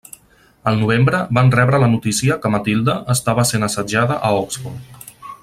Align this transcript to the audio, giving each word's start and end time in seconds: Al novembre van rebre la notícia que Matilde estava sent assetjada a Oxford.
Al 0.69 0.77
novembre 0.83 1.19
van 1.39 1.51
rebre 1.55 1.81
la 1.83 1.89
notícia 1.91 2.39
que 2.47 2.51
Matilde 2.55 2.97
estava 3.17 3.47
sent 3.51 3.69
assetjada 3.69 4.19
a 4.31 4.33
Oxford. 4.41 4.99